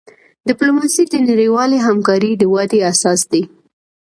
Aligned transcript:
ډیپلوماسي 0.47 1.03
د 1.11 1.15
نړیوالی 1.29 1.77
همکاری 1.87 2.31
د 2.37 2.43
ودي 2.53 2.79
اساس 2.91 3.21
دی. 3.31 3.43